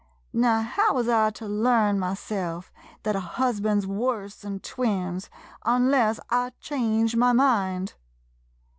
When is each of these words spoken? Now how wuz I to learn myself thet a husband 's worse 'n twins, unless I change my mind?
Now 0.33 0.61
how 0.63 0.95
wuz 0.95 1.07
I 1.07 1.29
to 1.29 1.47
learn 1.47 1.99
myself 1.99 2.71
thet 3.03 3.15
a 3.15 3.19
husband 3.19 3.83
's 3.83 3.85
worse 3.85 4.43
'n 4.43 4.59
twins, 4.61 5.29
unless 5.63 6.19
I 6.31 6.53
change 6.59 7.15
my 7.15 7.33
mind? 7.33 7.93